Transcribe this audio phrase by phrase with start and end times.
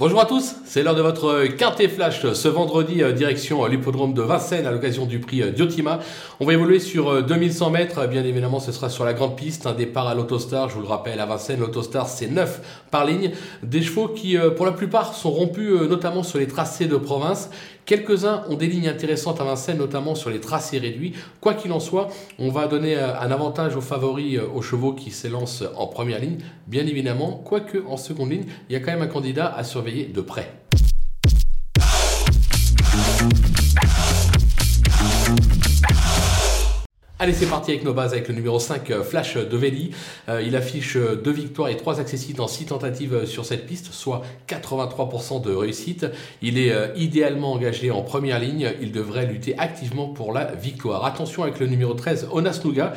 [0.00, 4.22] Bonjour à tous, c'est l'heure de votre quintet flash ce vendredi euh, direction l'hippodrome de
[4.22, 5.98] Vincennes à l'occasion du prix euh, Diotima.
[6.40, 9.66] On va évoluer sur 2100 euh, mètres, bien évidemment ce sera sur la grande piste,
[9.66, 13.32] un départ à l'autostar, je vous le rappelle à Vincennes, l'autostar c'est 9 par ligne,
[13.62, 17.50] des chevaux qui pour la plupart sont rompus notamment sur les tracés de province.
[17.84, 21.12] Quelques-uns ont des lignes intéressantes à Vincennes, notamment sur les tracés réduits.
[21.40, 22.06] Quoi qu'il en soit,
[22.38, 26.38] on va donner un avantage aux favoris, aux chevaux qui s'élancent en première ligne,
[26.68, 29.89] bien évidemment, quoique en seconde ligne, il y a quand même un candidat à surveiller
[29.90, 30.59] de près.
[37.22, 39.90] Allez, c'est parti avec nos bases, avec le numéro 5, euh, Flash de Veli.
[40.30, 43.92] Euh, il affiche euh, deux victoires et trois accessites dans six tentatives sur cette piste,
[43.92, 46.06] soit 83% de réussite.
[46.40, 48.72] Il est idéalement engagé en première ligne.
[48.80, 51.04] Il devrait lutter activement pour la victoire.
[51.04, 52.94] Attention avec le numéro 13, Onas Nuga.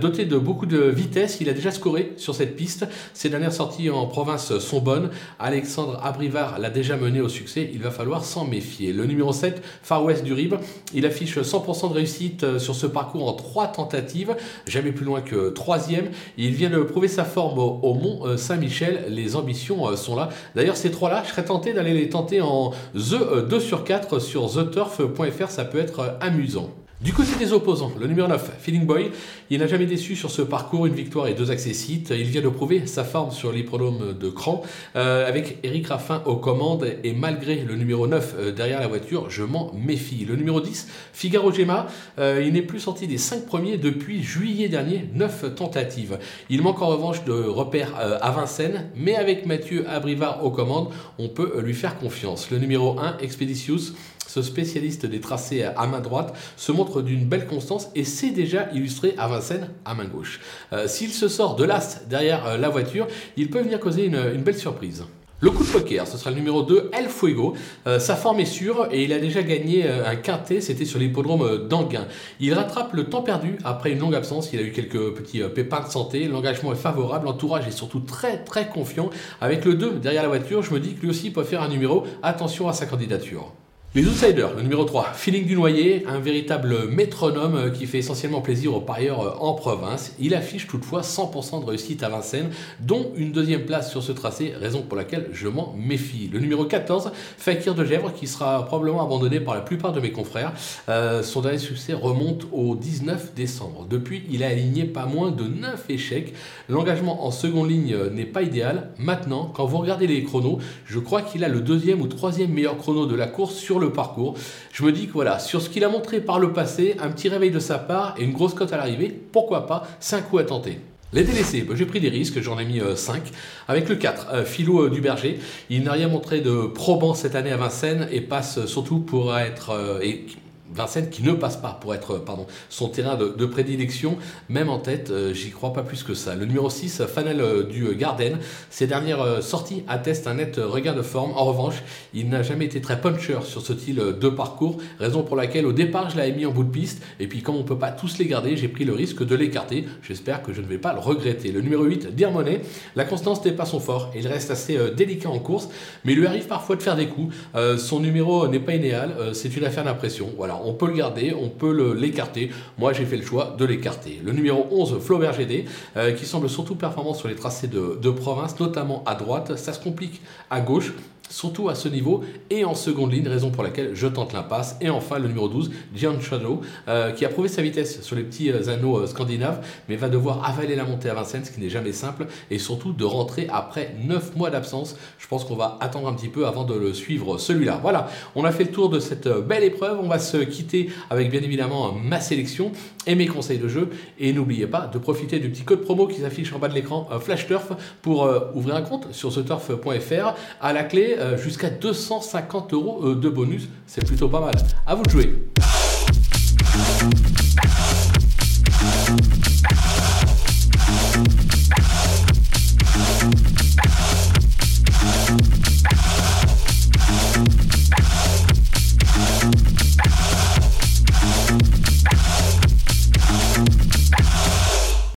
[0.00, 2.86] doté de beaucoup de vitesse, il a déjà scoré sur cette piste.
[3.12, 5.10] Ses dernières sorties en province sont bonnes.
[5.40, 7.68] Alexandre Abrivard l'a déjà mené au succès.
[7.72, 8.92] Il va falloir s'en méfier.
[8.92, 10.54] Le numéro 7, Far West du Rib.
[10.94, 15.50] Il affiche 100% de réussite sur ce parcours en trois tentative, jamais plus loin que
[15.50, 16.10] troisième.
[16.36, 19.04] Il vient de prouver sa forme au, Mont euh, Saint-Michel.
[19.08, 20.28] Les ambitions euh, sont là.
[20.54, 24.52] D'ailleurs, ces trois-là, je serais tenté d'aller les tenter en The 2 sur 4 sur
[24.52, 25.50] theturf.fr.
[25.50, 26.70] Ça peut être amusant.
[27.00, 29.10] Du côté des opposants, le numéro 9, Feeling Boy,
[29.50, 32.10] il n'a jamais déçu sur ce parcours, une victoire et deux accessites.
[32.10, 34.62] Il vient de prouver sa forme sur l'hippodrome de Cran
[34.94, 39.28] euh, avec Eric Raffin aux commandes et malgré le numéro 9 euh, derrière la voiture,
[39.28, 40.24] je m'en méfie.
[40.24, 41.88] Le numéro 10, Figaro Gemma,
[42.20, 46.20] euh, il n'est plus sorti des 5 premiers depuis juillet dernier, 9 tentatives.
[46.48, 51.28] Il manque en revanche de repères à Vincennes, mais avec Mathieu Abrivard aux commandes, on
[51.28, 52.52] peut lui faire confiance.
[52.52, 53.94] Le numéro 1, Expeditious,
[54.26, 58.68] ce spécialiste des tracés à main droite se montre d'une belle constance et c'est déjà
[58.72, 60.40] illustré à Vincennes à main gauche.
[60.72, 64.42] Euh, s'il se sort de l'as derrière euh, la voiture, il peut venir causer une,
[64.42, 65.04] belle surprise.
[65.40, 67.54] Le coup de poker, ce sera le numéro 2, El Fuego.
[67.86, 71.68] Euh, sa forme est sûre et il a déjà gagné un quintet, c'était sur l'hippodrome
[71.68, 72.06] d'Anguin.
[72.40, 75.80] Il rattrape le temps perdu après une longue absence, il a eu quelques petits pépins
[75.80, 79.10] de santé, l'engagement est favorable, l'entourage est surtout très très confiant.
[79.40, 81.68] Avec le 2 derrière la voiture, je me dis que lui aussi peut faire un
[81.68, 83.52] numéro, attention à sa candidature.
[83.96, 88.40] Les Outsiders, le numéro 3, Feeling du Noyer, un véritable métronome euh, qui fait essentiellement
[88.40, 90.16] plaisir aux parieurs euh, en province.
[90.18, 92.50] Il affiche toutefois 100% de réussite à Vincennes,
[92.80, 96.28] dont une deuxième place sur ce tracé, raison pour laquelle je m'en méfie.
[96.32, 100.10] Le numéro 14, Fakir de Gèvres, qui sera probablement abandonné par la plupart de mes
[100.10, 100.54] confrères.
[100.88, 103.86] Euh, son dernier succès remonte au 19 décembre.
[103.88, 106.34] Depuis, il a aligné pas moins de 9 échecs.
[106.68, 108.88] L'engagement en seconde ligne n'est pas idéal.
[108.98, 112.76] Maintenant, quand vous regardez les chronos, je crois qu'il a le deuxième ou troisième meilleur
[112.76, 114.34] chrono de la course sur le parcours.
[114.72, 117.28] Je me dis que voilà, sur ce qu'il a montré par le passé, un petit
[117.28, 120.44] réveil de sa part et une grosse cote à l'arrivée, pourquoi pas, 5 coups à
[120.44, 120.78] tenter.
[121.14, 123.16] Les délaissés, bah, j'ai pris des risques, j'en ai mis 5.
[123.16, 123.20] Euh,
[123.68, 125.38] Avec le 4, euh, Philo euh, du Berger,
[125.70, 130.00] il n'a rien montré de probant cette année à Vincennes et passe surtout pour être...
[130.02, 130.26] Et
[130.72, 134.16] Vincennes qui ne passe pas pour être pardon, son terrain de, prédilection,
[134.48, 136.34] même en tête, euh, j'y crois pas plus que ça.
[136.34, 138.38] Le numéro 6, Fanel euh, du Garden,
[138.70, 141.32] ses dernières euh, sorties attestent un net regain de forme.
[141.32, 141.82] En revanche,
[142.14, 145.72] il n'a jamais été très puncher sur ce style de parcours, raison pour laquelle au
[145.72, 148.18] départ je l'avais mis en bout de piste, et puis comme on peut pas tous
[148.18, 149.84] les garder, j'ai pris le risque de l'écarter.
[150.02, 151.52] J'espère que je ne vais pas le regretter.
[151.52, 152.62] Le numéro 8, Dirmonet,
[152.96, 155.68] la constance n'est pas son fort, il reste assez délicat en course,
[156.04, 157.34] mais il lui arrive parfois de faire des coups.
[157.76, 160.30] son numéro n'est pas idéal, c'est une affaire d'impression.
[160.36, 162.50] Voilà, on peut le garder, on peut l'écarter.
[162.78, 164.20] Moi, j'ai fait le choix de l'écarter.
[164.24, 165.64] Le numéro 11, Flaubert GD,
[165.96, 169.56] euh, qui semble surtout performant sur les tracés de, de province, notamment à droite.
[169.56, 170.20] Ça se complique
[170.50, 170.92] à gauche
[171.28, 174.76] surtout à ce niveau et en seconde ligne, raison pour laquelle je tente l'impasse.
[174.80, 178.22] Et enfin, le numéro 12, Gian Shadow, euh, qui a prouvé sa vitesse sur les
[178.22, 181.60] petits euh, anneaux euh, scandinaves, mais va devoir avaler la montée à Vincennes, ce qui
[181.60, 184.96] n'est jamais simple, et surtout de rentrer après 9 mois d'absence.
[185.18, 187.78] Je pense qu'on va attendre un petit peu avant de le suivre celui-là.
[187.82, 189.98] Voilà, on a fait le tour de cette belle épreuve.
[190.00, 192.72] On va se quitter avec bien évidemment ma sélection
[193.06, 193.90] et mes conseils de jeu.
[194.18, 197.08] Et n'oubliez pas de profiter du petit code promo qui s'affiche en bas de l'écran,
[197.20, 200.34] Flash Turf, pour ouvrir un compte sur ce turf.fr.
[200.60, 203.68] À la clé, euh, jusqu'à 250 euros euh, de bonus.
[203.86, 204.54] C'est plutôt pas mal.
[204.86, 205.53] À vous de jouer.